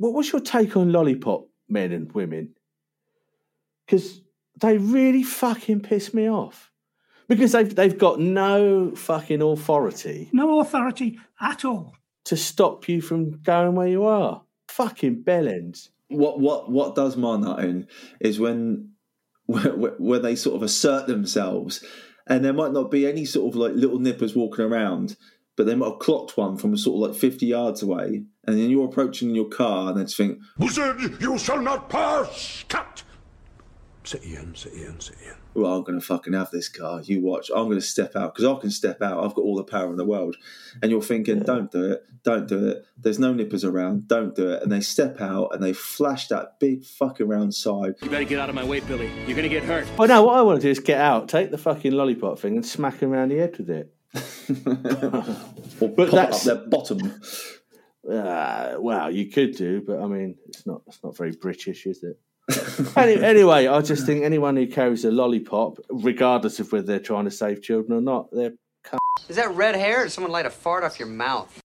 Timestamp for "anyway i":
63.22-63.82